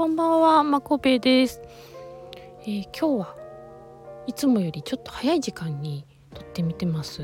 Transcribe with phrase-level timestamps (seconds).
[0.00, 1.60] こんばんは、まこべです、
[2.62, 3.36] えー、今日は
[4.26, 7.22] いつもよりちょっと早い時間に撮ってみてます。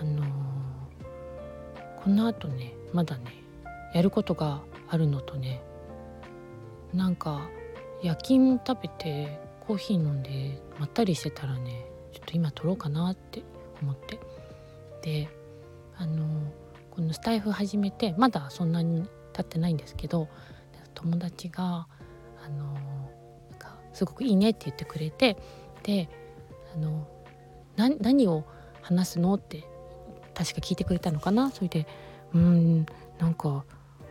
[0.00, 3.44] あのー、この後ねまだね
[3.92, 5.60] やることがあるのとね
[6.94, 7.50] なんか
[8.02, 13.42] 夜勤食べてコーヒー飲んでまったりしてたらねちょっと今撮ろうかなって
[13.82, 14.18] 思って。
[15.02, 15.28] で
[15.98, 16.26] あの
[16.92, 20.28] このスタイフ始めてまだそんなに経ってないんですけど
[21.00, 21.86] 友達が
[22.44, 22.74] あの
[23.50, 25.36] なんかすごくいいねって言ってくれて
[25.84, 26.08] で
[26.74, 27.06] あの
[27.76, 28.44] 何を
[28.82, 29.64] 話すのって
[30.34, 31.50] 確か聞いてくれたのかな？
[31.50, 31.86] それで
[32.34, 32.86] うん
[33.18, 33.64] なんかも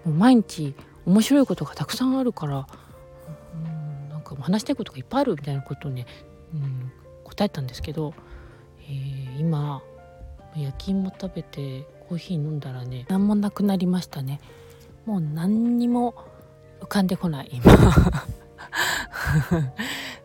[0.06, 0.74] う毎日
[1.06, 2.68] 面白いことがたくさんあるから
[3.54, 6.06] うんなんか話したいことがいっぱいあるみたいなことをね、
[6.54, 6.92] うん、
[7.26, 8.14] 答えたんですけど、
[8.80, 9.82] えー、今
[10.56, 14.40] 夜勤も食べてコーヒー飲んだらね何もなくなりましたね。
[15.06, 16.16] もう何にも
[16.82, 17.74] 浮かんでこない今。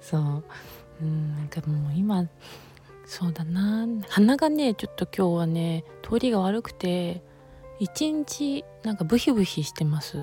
[0.01, 0.45] そう。
[1.03, 2.27] うんなんかもう今
[3.07, 3.87] そうだな。
[4.09, 7.23] 鼻がねちょっと今日はね通りが悪くて
[7.79, 10.19] 一日なんかブヒブヒしてます。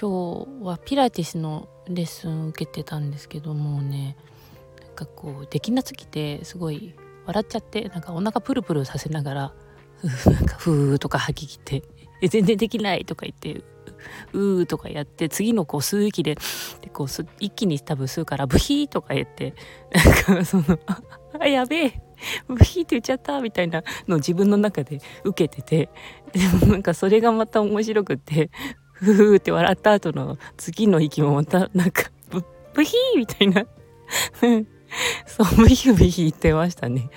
[0.00, 4.16] 今日はピラティスのレッスン受けてたんですけどもね
[4.84, 6.94] なんかこうできなすぎてすごい
[7.26, 9.52] 笑っちゃってなんかお腹プルプルさせながら
[10.02, 11.82] なんかふーとか吐き切って
[12.22, 13.62] 「え全然できない」とか言って
[14.32, 16.36] 「うー」とかやって次のこう吸う息で
[16.80, 17.06] でこう
[17.38, 19.54] 一気に多分吸うから「ブヒー」とか言って
[19.92, 20.64] なんかその
[21.38, 22.02] 「あやべえ
[22.48, 25.90] ブヒーって言っちゃった」みたいなのを自分の中で受けてて
[26.32, 28.50] でもなんかそれがまた面白くって
[28.92, 33.64] ふふーって笑った後の次の息もまたなんかブ「ブヒー」みたいな。
[35.42, 37.08] そう、ブヒブヒ言ってましたね。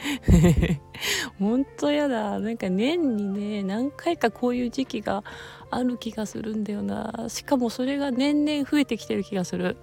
[1.40, 2.40] ほんとやだ。
[2.40, 5.26] なんか年にね、何回かこういう時期が
[5.70, 7.26] ある気がするんだよな。
[7.28, 9.76] しかもそれが年々増えてきてる気がする。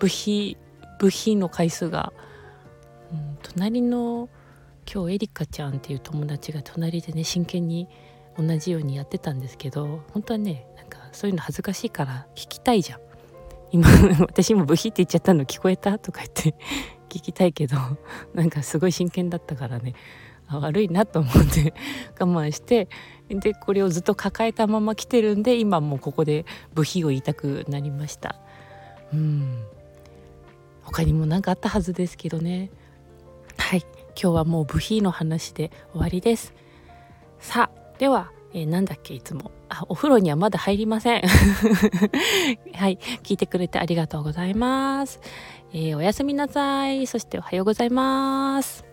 [0.00, 0.56] 部品、
[0.98, 2.12] 部品の回数が。
[3.12, 4.28] うん、隣の
[4.92, 7.88] 今日エリカちゃんっていう友達が隣でね、真剣に
[8.36, 13.00] 同じようにやってたんですけど、本当はね、なんかそういうの恥ずかしいから聞きたいじゃん。
[13.70, 13.88] 今
[14.26, 15.98] 私もブヒって言っちゃったの聞こえた？
[15.98, 16.54] とか言って
[17.08, 17.76] 聞きたいけど
[18.34, 19.94] なんかすごい真剣だったからね
[20.50, 21.74] 悪いなと思って
[22.18, 22.88] 我慢して
[23.28, 28.36] でこれをずっと抱えたまま来てるんで今もうここで部品を言いたくなりました。
[29.12, 29.62] うん。
[30.82, 32.70] 他にも何かあったはずですけどね。
[33.58, 33.80] はい。
[34.20, 36.54] 今日はもう部品の話で終わりです。
[37.40, 41.22] さあでは、えー、なんだっけいつもあお風呂にはまだ入りません
[42.74, 45.20] はい聞いてくれてありがとうございます
[45.72, 47.06] えー、おやすみなさい。
[47.06, 48.87] そしておはようございます。